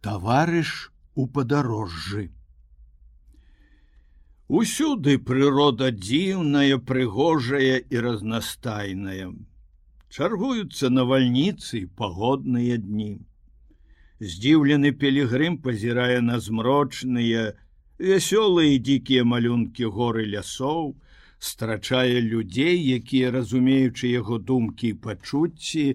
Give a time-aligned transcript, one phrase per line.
[0.00, 2.30] таварыш у падарожжы.
[4.50, 9.30] Усюды прырода дзіўная, прыгожая і разнастайная.
[10.10, 13.12] Чаргуюцца навальніцы пагодныя дні.
[14.18, 17.44] Здзіўлены пелігрым пазірае на змрочныя,
[18.02, 20.96] вясёлыя дзікія малюнкі горы лясоў,
[21.38, 25.86] страчае людзей, якія, разумеючы яго думкі і пачуцці,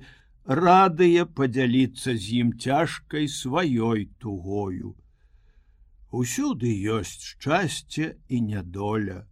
[0.46, 4.95] радыя падзяліцца з ім цяжкай сваёй тугою.
[6.12, 9.26] Усюды ёсць шчасце і нядоля.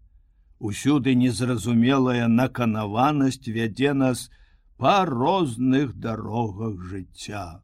[0.59, 4.31] Усюды незразумелая наканаванасць вядзе нас
[4.77, 7.61] па розных дарогах жыцця.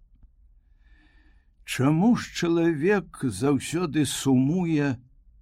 [1.65, 4.97] Чаму ж чалавек заўсёды сумуе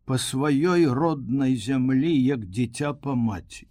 [0.05, 3.67] па сваёй роднай зямлі, як дзіця па маці?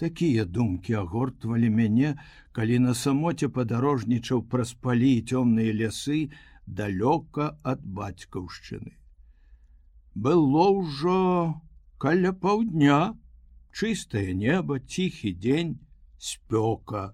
[0.00, 2.10] Такія думкі агортвалі мяне,
[2.56, 6.20] калі на самоце падарожнічаў праз палі цёмныя лясы,
[6.64, 8.96] далёка ад бацькаўшчыны.
[10.14, 11.60] Было ўжо
[12.00, 13.12] каля паўдня,
[13.76, 15.76] чыстае неба, ціхі дзень,
[16.16, 17.12] спёка.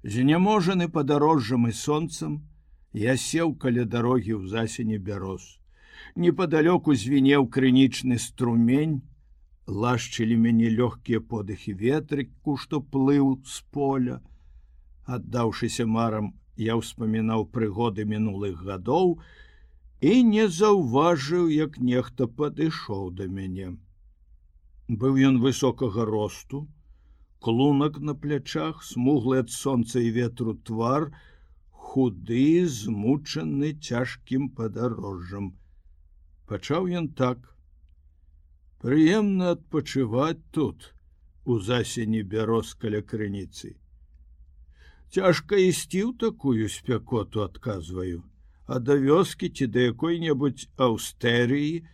[0.00, 2.40] Зняможаны падарожжам і сонцам,
[2.96, 5.60] я сеў каля дарогі ў засені бяроз.
[6.16, 9.02] Непадалёку звінеў крынічны струмень,
[9.68, 14.20] лашчылі мяне лёгкія подыхі ветрыку, што плыў з поля,
[15.04, 19.20] аддаўшыся марам я ўспамінаў прыгоды мінулых гадоў
[20.00, 23.76] і не заўважыў, як нехта падышоў да мяне.
[24.88, 26.66] Быў ён высокага росту,
[27.40, 31.12] клунак на плячах, смуглы ад сонца і ветру твар,
[31.70, 35.52] худы, змучаны цяжкім падарожжам.
[36.48, 37.57] Пачаў ён так:
[38.84, 40.94] Прыемна адпачываць тут,
[41.44, 43.74] у засені бяроз каля крыніцы.
[45.10, 48.22] Цяжка ісці ў такую спякоту адказваю
[48.68, 51.84] а да вёскі ці да якой-небудзь аўстэрыі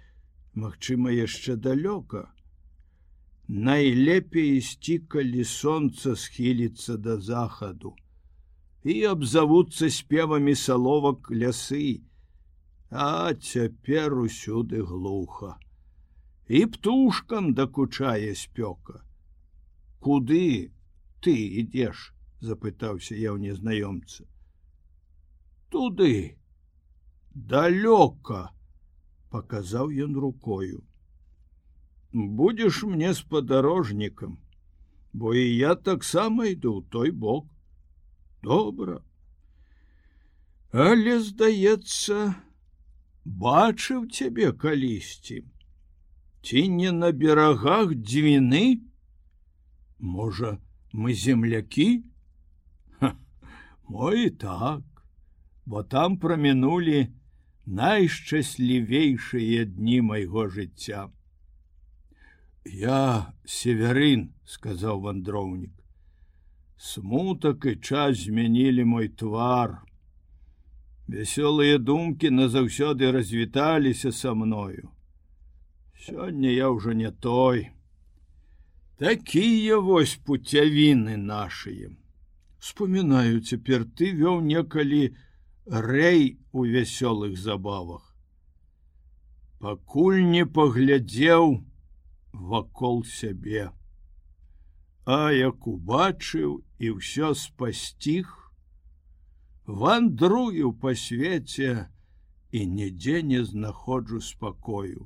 [0.59, 2.27] магчыма яшчэ далёка.
[3.47, 7.95] Найлепей ісці калі сонца схіліцца да захаду
[8.83, 12.03] і абзавуцца спевамі саловак лясы
[12.91, 15.55] а цяпер усюды глуха
[16.49, 19.01] і птушкам дакучае спёка.
[20.01, 20.73] Куды
[21.21, 21.35] ты
[21.65, 24.29] ідзеш запытаўся я ў незнаёмца
[25.75, 26.39] туды
[27.35, 28.55] далёка
[29.35, 30.85] показаў ён рукою.
[32.13, 34.39] Будешь мне спадарожнікам
[35.13, 37.51] бо і я таксама іду ў той бок
[38.47, 39.01] добра
[40.87, 42.21] але здаецца
[43.27, 45.43] бачыў цябе калісьці
[46.45, 48.65] ці не на берагах дзвіны
[49.99, 50.59] можа
[50.93, 52.05] мы землякі
[53.89, 54.83] Мой так,
[55.67, 57.09] бо там прамінулі
[57.67, 61.09] найшчаслівейшыя дні майго жыцця.
[62.65, 65.73] Я северын, сказаў вандроўнік.
[66.77, 69.85] Смутак і час змянілі мой твар.
[71.09, 74.89] Вясёлыя думкі назаўсёды развіталіся са мною.
[76.05, 77.71] Сёння я ўжо не той.
[78.99, 81.95] Такія вось пуцявіны нашыя
[82.65, 85.03] вспоминаю цяпер ты вёў некалі
[85.87, 88.05] рэй у вясёлых забавах.
[89.61, 91.61] Пакуль не паглядзеў
[92.53, 93.69] вакол сябе.
[95.05, 98.33] А як убачыў і ўсё спасціг
[99.69, 101.73] вандрую па свеце
[102.53, 105.05] і нідзе не знаходжу спакою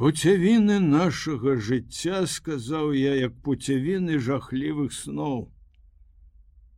[0.00, 5.36] Пуцявіны нашага жыцця сказаў я як пуцявіны жахлівых сноў.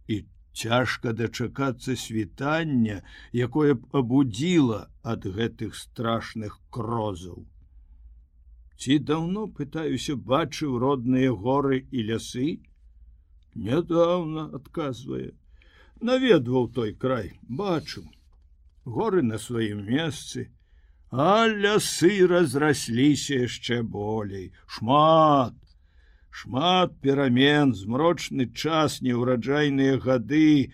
[0.07, 3.01] І цяжка дачакацца світання,
[3.33, 7.47] якое б абудзіла ад гэтых страшных крозаў.
[8.77, 12.61] Ці даўно пытаюся бачыў родныя горы і лясы?
[13.57, 15.33] Нядаўна адказвае,
[16.05, 18.05] наведваў той край, бачыў
[18.85, 20.51] горы на сваім месцы,
[21.17, 24.53] а лясы разрасліся яшчэ болей.
[24.69, 25.55] Шмат
[26.29, 27.73] шмат перамен.
[27.73, 30.73] Змрочны час неўраджайныя гады.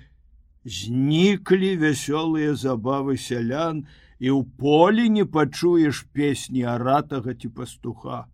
[0.66, 3.86] Зніклі вясёлыя забавы сялян
[4.18, 8.26] і ў полі не пачуеш песні аратага ці пастуха.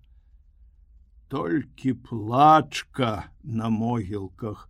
[1.29, 4.65] Толькі плачка на могілках.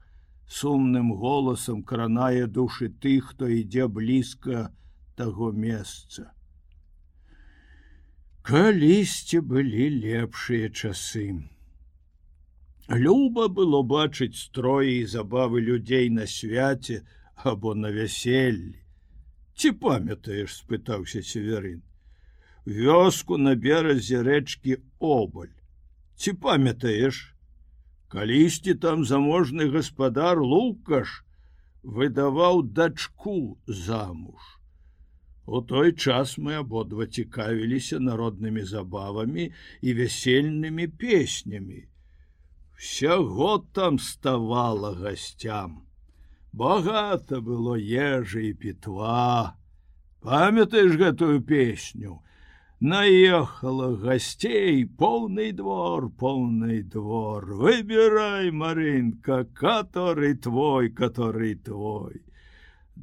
[0.49, 4.73] Сумным голасам кранае душы тых хто ідзе блізка
[5.15, 6.33] таго месца
[8.49, 11.25] калісьці былі лепшыя часы.
[12.89, 17.03] Люба было бачыць строі і забавы людзей на свяце,
[17.51, 18.81] або на вяселлі.
[19.53, 21.83] Ці памятаеш спытаўся северын.
[22.65, 25.53] Вёску на беразе рэчкі обаль.
[26.17, 27.37] Ці памятаеш?
[28.09, 31.21] Калісьці там заможны гаспадар лукаш
[31.85, 34.58] выдаваў дачку замуж
[35.49, 39.51] у той час мы абодва цікавіліся народнымі забавамі
[39.81, 41.83] і вясельнымі песнямі.
[42.77, 45.89] Всяго там ставала гасцям
[46.53, 49.57] багата было ежы і пітва.
[50.21, 52.23] Памятаеш гэтую песню?
[52.81, 57.47] Наехала гасцей поўны двор поўны двор.
[57.63, 62.23] Выбирай марынка который твой который твой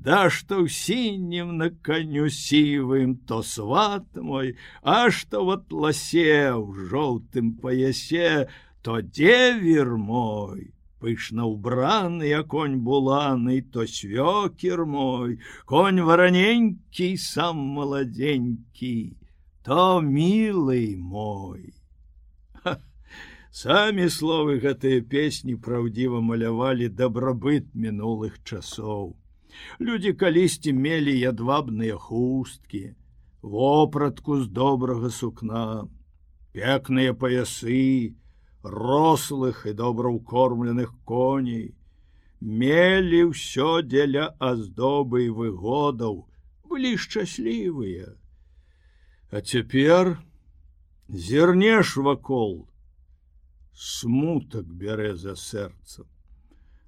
[0.03, 6.87] да что ў сінім на коню сівым то сват мой а что вот ласе ў
[6.91, 8.47] жоўтым паясе
[8.83, 10.75] то девер мой
[11.05, 15.37] пышна ўбраны я конь буланы то свёкер мой.
[15.69, 18.97] Конь вараненькі сам маладзенькі
[19.61, 21.73] то милый мой.
[23.55, 29.13] Самі словы гэтыя песні праўдзіва малявалі дабрабыт мінулых часоў
[29.79, 32.95] людзі калісьці мелі ядвабныя хусткі
[33.41, 35.87] вопратку з добрага сукна
[36.55, 38.15] пекныя паясы
[38.65, 41.75] рослых і добраўкормленых коней.
[42.41, 46.25] Мелі ўсё дзеля аздобы і выгодаў
[46.65, 48.17] былі шчаслівыя.
[49.29, 50.17] А цяпер
[51.07, 52.65] зернеш вакол
[53.73, 56.09] смутак бярэ за сэрцам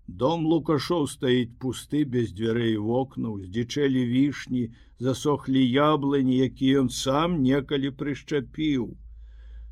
[0.07, 4.63] дом лукашоў стаіць пусты без дзвярэй вокнаў здзічэлі вішні
[5.07, 8.87] засохлі яблыні які ён сам некалі прышчапіў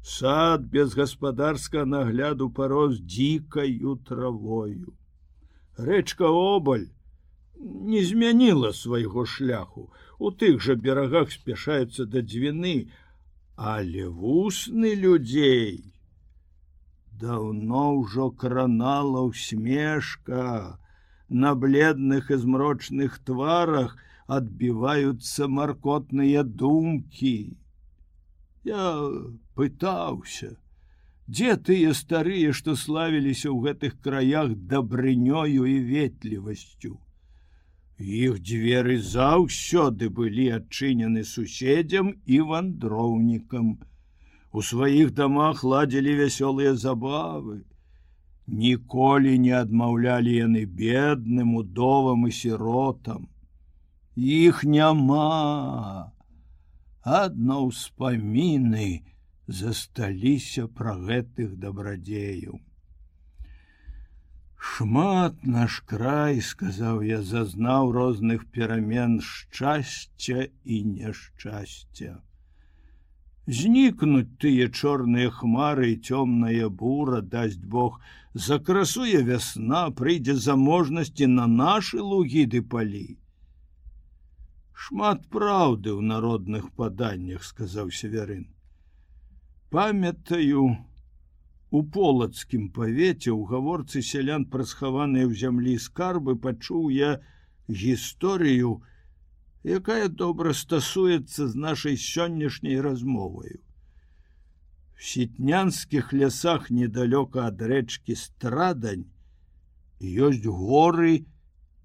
[0.05, 4.93] сад без гаспадарска нагляду парос дзікаю травою.
[5.77, 6.85] Рэчка обаль
[7.57, 9.89] не змяніла свайго шляху.
[10.19, 12.75] У тых жа берагах спяшаюцца да дзвіны
[13.55, 15.94] але вусны людзей
[17.21, 20.79] даўно ўжо кранала усмешка
[21.29, 23.95] на бледных і змрочных тварах
[24.27, 27.37] адбіваюцца маркотныя думкі.
[28.65, 28.85] Я
[29.55, 30.55] пытаўся
[31.27, 36.93] дзе тыя старыя што славіліся ў гэтых краях дабрынёю і ветлівасцю?
[37.97, 43.77] Іх дзверы заўсёды былі адчынены суседзям і вандроўнікам
[44.55, 47.57] у сваіх дамах ладзілі вясёлыя забавы
[48.63, 53.25] ніколі не адмаўлялі яны бедным удовам і сіротам
[54.15, 56.11] іх няма
[57.05, 58.89] адно ўспаміны
[59.47, 62.61] засталіся пра гэтых дабрадзеяў.
[64.57, 72.17] Шмат наш край, сказаў я, зазнаў розных перамен шчасця і няшчасця.
[73.47, 77.99] Знікнуць тыя чорныя хмары і цёмная бура, дасць Бог,
[78.33, 83.05] закрасуе вясна, прыйдзе заможнасці на нашы лугі ды палі.
[84.73, 88.49] Шмат праўды ў народных паданнях сказаў северын.
[89.69, 90.65] Памятаю
[91.69, 97.21] у полацкім павеце ў гаворцы сялян пра схаваныя ў зямлі скарбы пачуў я
[97.69, 98.81] гісторыю
[99.65, 103.59] якая добра стасуецца з нашай сённяшняй размоваю
[104.95, 109.07] в сітнянскіх лясах недалёка ад рэчкі страдань
[109.99, 111.25] ёсць горы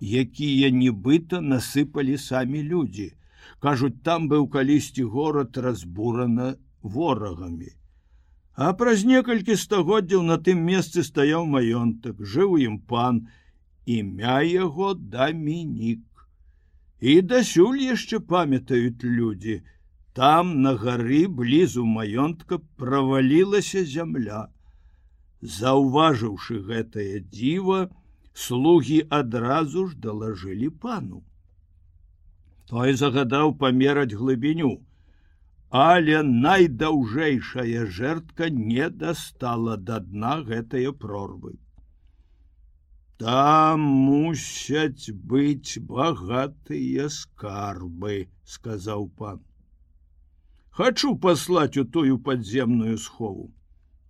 [0.01, 3.13] якія нібыта насыпалі самі людзі.
[3.61, 7.77] Кажуць, там быў калісьці горад разбурана ворагамі.
[8.55, 13.29] А праз некалькі стагоддзяў на тым месцы стаяў маёнтак, жыў ім пан,
[13.87, 16.01] імя яго дамінік.
[17.01, 19.61] І дасюль яшчэ памятаюць людзі.
[20.13, 24.49] Там на гары блізу маёнтка правалілася зямля.
[25.41, 27.89] Заўважыўшы гэтае дзіва,
[28.35, 31.23] слугі адразу ж далажылі пану.
[32.69, 34.75] Той загадаў памераць глыбіню,
[35.71, 41.57] але найдаўжэйшая жертка не дастала да дна гэтыя прорвы.
[43.21, 48.15] Там мусяць быць багатыя скарбы,
[48.49, 49.43] сказаў пан.
[50.79, 53.51] Хачу паслаць у тую падземную схову.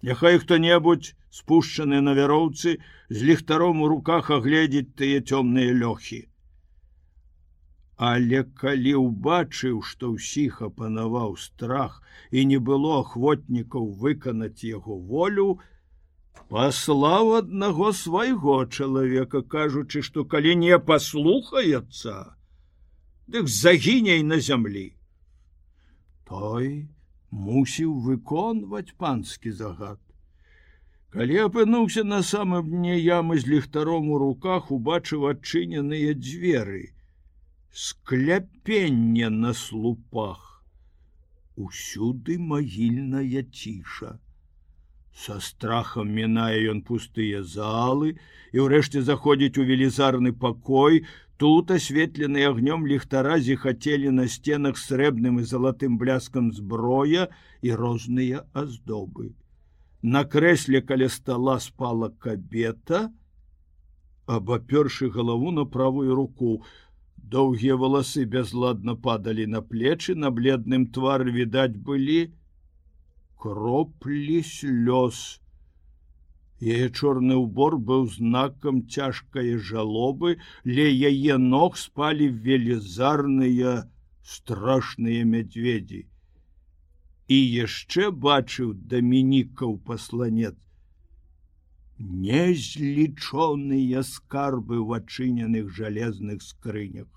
[0.07, 2.77] Няхай хто-небудзь спушчаны на вяроўцы
[3.09, 6.21] з ліхтаром у руках агледзець тыя цёмныя лёхі.
[8.13, 11.99] Але калі ўбачыў, што ўсіх апанаваў страх
[12.31, 15.51] і не было ахвотнікаў выканаць яго волю,
[16.51, 22.15] паслаў аднаго свайго чалавека кажучы што калі не паслухаецца
[23.31, 24.87] дык загіней на зямлі.
[26.31, 26.71] Той
[27.31, 30.01] мусіў выконваць панскі загад.
[31.15, 36.83] Калі апынуўся на самым дне ямы з ліхтаром у руках убачыў адчыненыя дзверы.
[37.71, 40.43] Скляпенне на слупах.
[41.55, 44.19] Усюды магільная ціша
[45.21, 48.15] Са страхам мінае ён пустыя залы
[48.57, 51.05] і ўрэшце заходзіць у велізарны пакой.
[51.41, 57.29] Тут асветлены агнём ліхтара зіхацелі на сценах срэбным і залатым бляскам зброя
[57.61, 59.33] і розныя аздобы.
[60.03, 63.13] На крэсле каля стола спала кабета,
[64.25, 66.63] абапёршы галаву на правую руку.
[67.17, 72.33] Доўгія валасы бязладна падалі на плечы, на бледным твар відаць былі,
[73.41, 75.41] кроплі слёз.
[76.61, 80.37] Яе чорны ўбор быў знакам цяжкай жалобы,
[80.69, 83.73] ле яе ног спалі велізарныя
[84.33, 86.03] страшныя мядзведзі.
[87.33, 90.57] І яшчэ бачыў дамінікаў пасланец.
[92.27, 97.09] Незлічоныя скарбы ў адчыненых жалезных скрынях.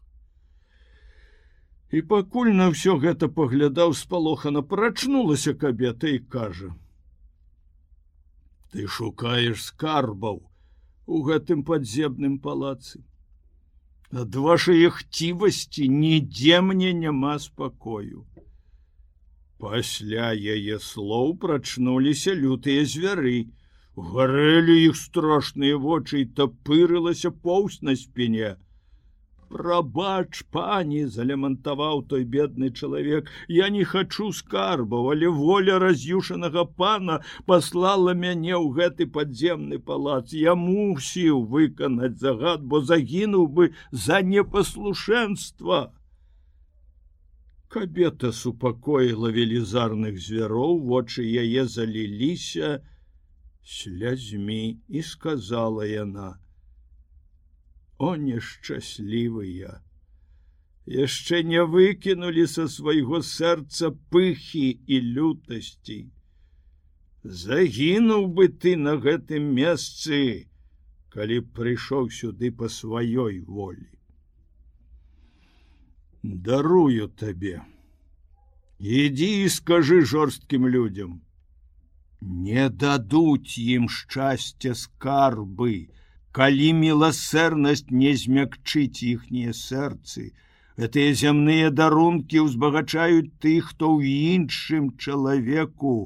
[1.94, 6.70] І пакуль на ўсё гэта паглядаў спалохана прачнулася кабета і кажа:
[8.74, 10.40] «Ты шукаеш скарбаў
[11.06, 13.04] у гэтым падзебным палацы.
[14.10, 18.26] Ад вашай хцівасці нідзе мне няма спакою.
[19.62, 23.54] Пасля яе слоў прачнуліся лютыя звяры,
[23.96, 28.58] гарэлі іх страшныя вочы і тапырылася поўсць на спіне,
[29.54, 33.30] Прабач пані залямантаваў той бедны чалавек.
[33.48, 37.20] Я не хачу скарбаў але воля раз'юшанага пана
[37.52, 40.34] паслала мяне ў гэты падземны палац.
[40.34, 45.94] Я мусіў выканаць загад бо загінуў бы за непаслушэнства!
[47.74, 52.80] Кабета супакоіла велізарных звяроў вочы яе заліліся
[53.78, 56.38] слязьмі і сказала яна
[58.04, 59.80] о нешчаслівыя
[60.86, 66.12] яшчэ не выкінулі са свайго сэрца пыхі і лютасці.
[67.24, 70.50] Загінуў бы ты на гэтым месцы
[71.14, 73.88] калі прыйшоў сюды по сваёй волі.
[76.24, 77.62] Дарую табе.
[78.80, 81.22] Ідзі і скажы жорсткім людям
[82.20, 85.88] не дадуць ім шчасця скарбы
[86.38, 90.32] калі міласэрнасць не змякчыць іхнія сэрцы
[90.82, 95.98] гэтыя зямныя дарункі ўзбагачаюць тых хто ў іншым чалавеку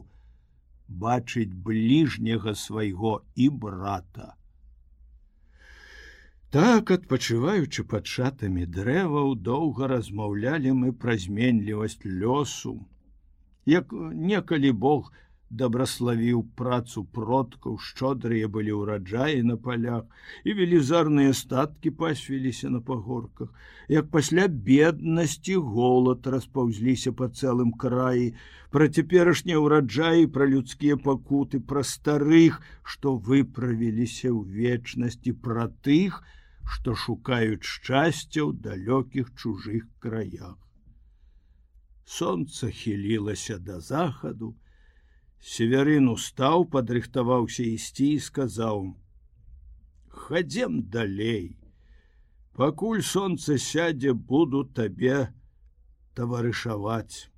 [0.87, 4.33] бачыць бліжняга свайго і брата.
[6.55, 12.75] Так адпачываючы пад шатамі дрэваў доўга размаўлялі мы пра зменлівасць лёсу.
[13.67, 15.11] Як некалі бог
[15.49, 20.03] дабраславіў працу продкаў шчодрыя былі ўраджаі на палях
[20.43, 23.53] і велізарныя статкі пасвіліся на пагорках.
[23.87, 28.33] Як пасля беднасці голад распаўзліся по цэлым краі.
[28.71, 36.19] Пра цяперашнія ўраджаі пра людскія пакуты пра старых што выправіліся ў вечнасці пра тых
[36.67, 40.59] што шукаюць шчасця ў далёкіх чужых краях.
[42.03, 44.55] Сонца хілілася да захаду
[45.41, 48.95] Северын устаў, падрыхтаваўся ісці і сказаў:
[50.21, 51.57] «Хадзем далей.
[52.53, 55.29] Пакуль сонца сядзе, буду табе
[56.15, 57.29] таварышаваць.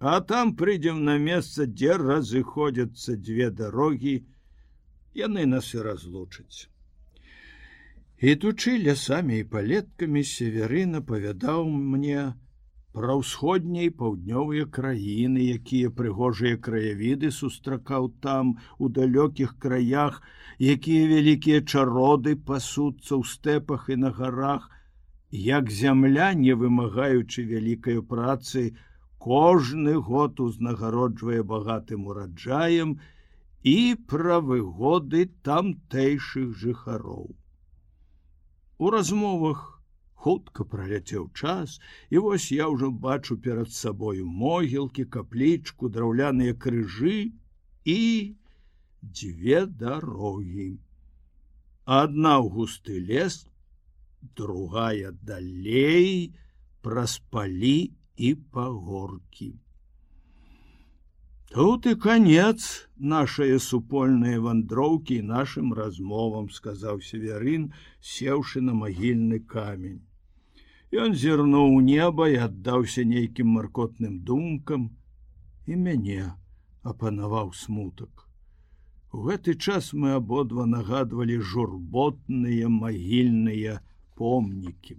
[0.00, 4.26] А там прыйдзем на месца, дзе разыходзяцца дзве дарогі,
[5.14, 6.66] яны нас і разлучаць.
[8.18, 12.34] Ідучы лясамі і палеткамі северына павядаў мне,
[12.96, 20.22] пра ўсходняй паўднёвыя краіны, якія прыгожыя краявіды сустракаў там у далёкіх краях,
[20.58, 24.70] якія вялікія чароды пасуцца ў стэпах і на гарах,
[25.30, 28.74] як зямля, не вымагаючы вялікай працы,
[29.18, 32.98] кожны год узнагароджвае багатым ураджаем
[33.62, 37.34] і пра выгоды тамтэйшых жыхароў.
[38.78, 39.77] У размовах,
[40.24, 41.76] хутка праляцеў час
[42.10, 47.18] і вось я ўжо бачу перад сабою могілкі каплічку драўляныя крыжы
[47.94, 48.00] і
[49.20, 50.68] дзве дарогі
[52.00, 53.38] адна ў густы лес
[54.42, 56.12] другая далей
[56.82, 57.78] праз палі
[58.28, 59.50] і пагоркі
[61.48, 67.70] Тут і конец нашай супольныя вандроўкі нашим размовам, сказаў северын,
[68.04, 70.02] сеўшы на магільны камень.
[70.92, 74.88] Ён зірнуў неба і аддаўся нейкім маркотным думкам
[75.66, 76.32] і мяне
[76.82, 78.24] апанаваў смутак.
[79.12, 83.80] У гэты час мы абодва нагадвалі журботныя магільныя
[84.16, 84.96] помнікі.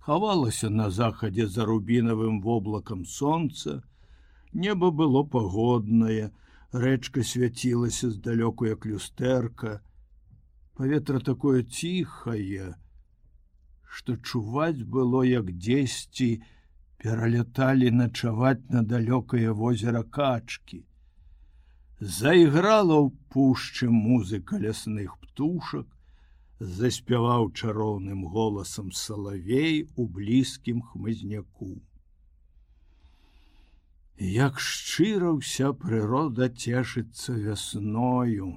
[0.00, 3.82] Хавалася на захадзе за рубінавым воблакам сонца,
[4.52, 6.32] Неба было пагоднае,
[6.72, 9.80] рэчка свяцілася здалёку як люстэрка.
[10.74, 12.74] Паветра такое ціхае,
[13.98, 16.30] што чуваць было як дзесьці
[17.02, 20.84] пераляталі начаваць на далёкае возера качкі.
[22.00, 25.88] Зайграла ў пушчы музыка лясных птушак,
[26.60, 31.72] заспяваў чароўным голасам салавей у блізкім хмызняку.
[34.20, 38.50] Як шчыра ўся прырода цешыцца вясною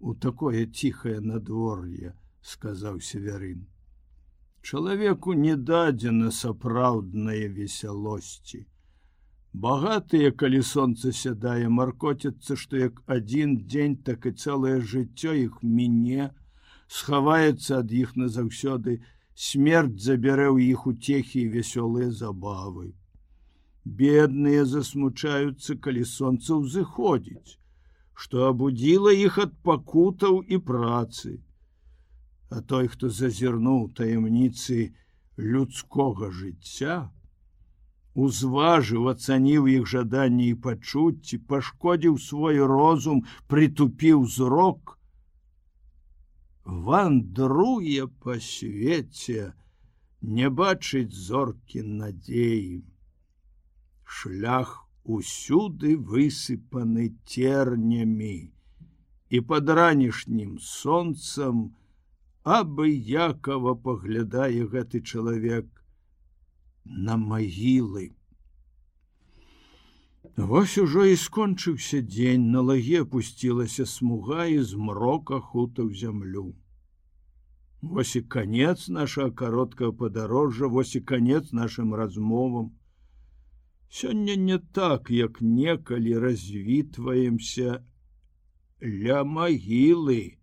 [0.00, 3.66] у такое ціхае надвор'е, сказаў северын.
[4.68, 8.60] Чалавеку не дадзена сапраўднае весялосці.
[9.66, 16.28] Багатыя, калі сонца сядае, маркоцяцца, што як адзін дзень, так і цэлае жыццё іх мяне
[16.98, 19.00] схаваецца ад іх назаўсёды,
[19.48, 22.92] смерць забярэ ў іх уцехі і вясёлыя забавы
[23.98, 27.56] бедныя засмучаюцца калі сонца ўзыходзіць
[28.22, 31.38] что абудзіла іх ад пакутаў і працы
[32.50, 34.90] а той хто зазірнуў таямніцы
[35.36, 36.98] людскога жыцця
[38.26, 44.98] узважыў ацаніў іх жаданні і пачуцці пашкодзіў свой розум прытупіў зрок
[46.88, 49.52] вандруе па свеце
[50.20, 52.84] не бачыць зоркі надзеі.
[54.04, 54.74] Шлях
[55.04, 58.52] усюды высыпаны тернямі
[59.30, 61.64] і под ранішнім сонцам
[62.56, 65.66] абыякова паглядае гэты чалавек
[66.84, 68.12] на магілы.
[70.36, 76.54] Вось ужо і скончыўся дзень на лаге опусцілася смуга і змрок ахутаў зямлю.
[77.82, 82.72] Вось і конец наша кароткага падарожжа вось і конец нашим размовам.
[83.90, 87.84] Сёння не так, як некалі развітваемся
[88.82, 90.37] ля магілы.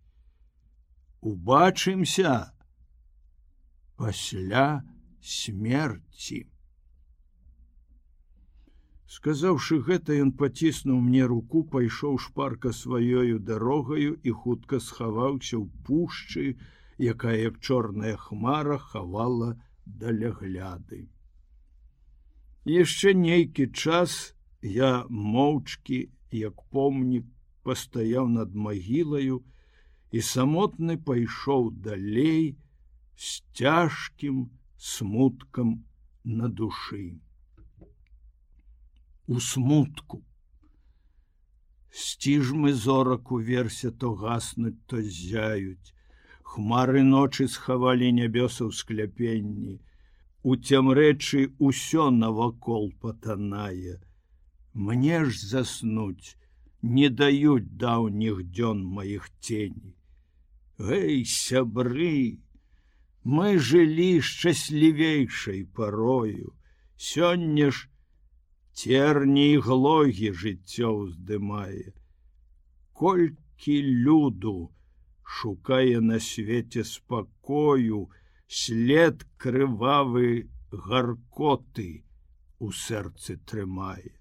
[1.20, 2.52] Убачымся
[3.96, 4.84] пасля
[5.20, 6.46] смерти.
[9.06, 16.58] Сказаўшы гэта, ён паціснуў мне руку, пайшоў шпарка сваёю дарогаю і хутка схаваўся ў пушчы,
[16.98, 19.54] якая як чорная хмара хавала
[19.86, 21.06] далягляды
[22.66, 24.34] яшчэ нейкі час
[24.66, 25.98] я моўчкі
[26.34, 27.26] як помнік
[27.62, 29.38] пастаяў над магілаю
[30.12, 32.56] і самотны пайшоў далей
[33.16, 35.72] з цяжкім смуткам
[36.24, 37.04] на душы
[39.26, 40.22] у смутку
[42.04, 45.94] сціжмы зорак уверсе то гаснуць то зяюць
[46.54, 49.76] хмары ночы схавалі нябёса ў скляпенні
[50.46, 53.98] у цямрэчы ўсё навакол патанае.
[54.72, 56.38] Мне ж заснуць
[56.96, 59.95] не даюць даўніх дзён маіх ценей.
[60.78, 62.40] Гэй, сябры,
[63.24, 66.52] мы жылі шчаслівейшай парою,
[66.96, 67.88] Сёння ж
[68.72, 71.92] церні і глогі жыццё ўздымае.
[72.92, 74.72] Колькі люду
[75.24, 78.08] шукае на свеце спакою,
[78.48, 82.04] след крывавы гаркоты
[82.58, 84.15] у сэрцы трымае.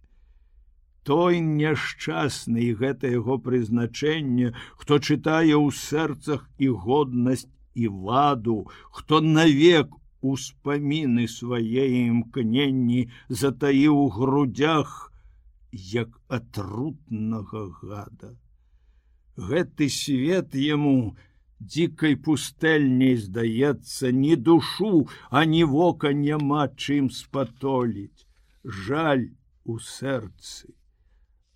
[1.05, 8.55] Той няшчасны і гэта яго прызначэнне, хто чытае ў сэрцах і годнасць і ваду,
[8.89, 9.93] хто навек
[10.33, 13.01] успаміны свае імкненні
[13.41, 14.95] затаіў у грудях
[15.71, 18.31] як атрутнага гада.
[19.37, 21.15] Гэты свет яму,
[21.59, 28.25] дзікай пустэльняй здаецца ні душу, а ні вока няма чым спатоліць,
[28.63, 29.27] жаль
[29.65, 30.73] у сэрцы.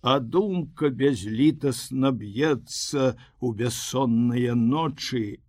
[0.02, 5.42] А думка бязлітасна б'ецца у бяссонныя ночы,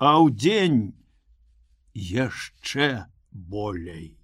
[0.00, 0.80] а ў дзень
[1.92, 2.88] яшчэ
[3.32, 4.16] болей.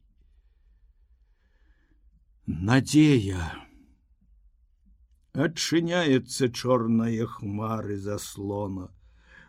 [2.47, 3.45] Надзея
[5.33, 8.89] адчыняецца чорнае хмары заслона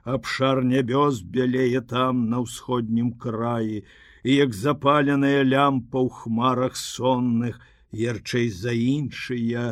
[0.04, 3.84] абшар нябёс бялее там на ўсходнім краі
[4.24, 7.60] і як запаленая лямпа ў хмарах сонных
[7.92, 9.64] ярчэй за іншыя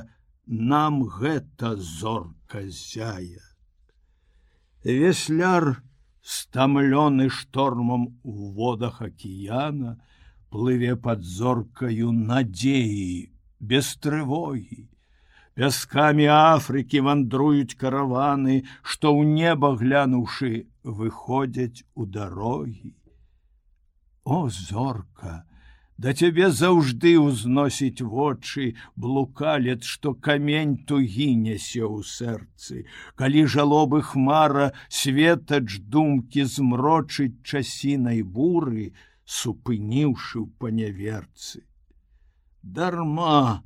[0.46, 3.44] нам гэта зорка зяя
[4.84, 5.84] весляр
[6.22, 9.98] стамлёны штормам у водах акіяна
[10.50, 14.92] плыве под зоркаю надзеі без трывогі
[15.62, 20.52] пяскамі Афрыкі вандруюць караваны, што ў неба глянуўшы
[20.84, 22.96] выходзяць у дарогі.
[24.24, 25.44] О зорка,
[26.02, 32.86] да цябе заўжды ўзносіць вочы, блукалец, што камень тугі нясе ў сэрцы,
[33.22, 38.92] калі жалобы хмара светач думкі змрочыць часінай буры,
[39.26, 41.62] супыніўшы ў паняверцы.
[42.62, 43.62] Дарма,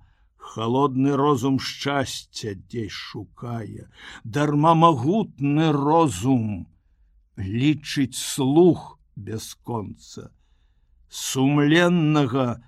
[0.46, 3.88] холодны розум шчасця дзесь шукае
[4.24, 6.68] дарма магутны розум
[7.40, 10.35] лічыць слух бясконца
[11.10, 12.62] сумленнага.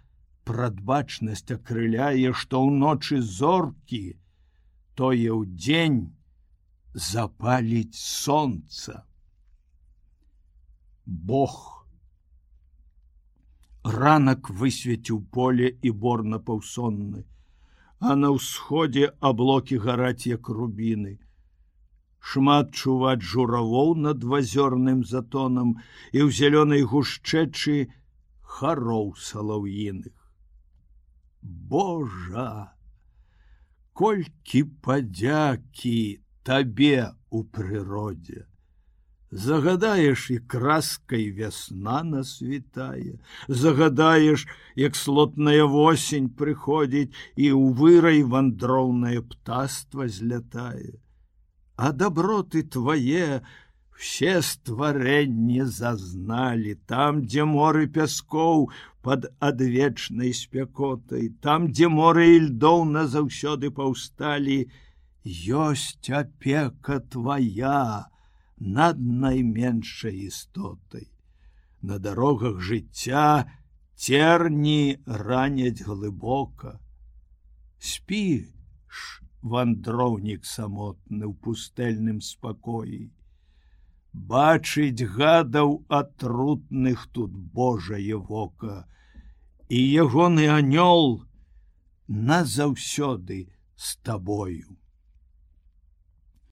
[0.48, 4.16] Прадбачнасць акрыляе што ўночы зоркі
[4.96, 6.16] тое ў дзень
[6.96, 9.04] запаліць сонца.
[11.06, 11.58] Бог.
[13.84, 17.28] Ранак высветіў поле і борна паўсонны
[18.00, 21.18] а на ўсходзе аблокі гараць як рубіны.
[22.22, 25.78] Шмат чуваць журавоў над вазёрным затонам
[26.12, 27.90] і ў зялёнай гушчэчы
[28.58, 30.18] хароў салаўіных.
[31.72, 32.74] Божа!
[33.98, 35.98] Колькі падзякі
[36.46, 38.46] табе у прыродзе!
[39.32, 44.48] загадаеш і краскай вясна насвітае загадаеш
[44.80, 50.96] як слотная восень прыходзіць і ў вырай вандроўнае птаства злятае
[51.76, 53.44] а доброты твае
[53.98, 58.68] все стварэнні зазналі там дзе моры пяскоў
[59.02, 64.60] под адвечнай спякотай там дзе моры і льдоў назаўсёды паўсталі
[65.28, 68.08] ёсць апека твоя
[68.60, 71.12] над найменшай істотай.
[71.82, 73.46] На дарогах жыцця
[73.96, 76.80] церні раняць глыбока.
[77.78, 78.50] Спі
[78.88, 83.12] ж вандроўнік самотны ў пустэльным спакоі.
[84.18, 88.88] Бачыць гадаў атрутных тут Божае вока,
[89.70, 91.22] і ягоны анёл
[92.08, 94.78] назаўсёды з табою.